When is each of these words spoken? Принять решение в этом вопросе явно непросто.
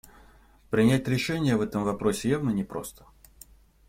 Принять 0.71 1.07
решение 1.07 1.55
в 1.57 1.61
этом 1.61 1.83
вопросе 1.83 2.27
явно 2.29 2.49
непросто. 2.49 3.05